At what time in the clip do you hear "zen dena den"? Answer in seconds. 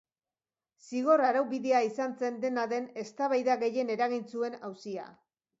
2.23-2.89